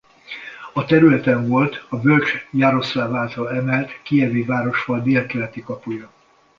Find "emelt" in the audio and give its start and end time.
3.55-4.01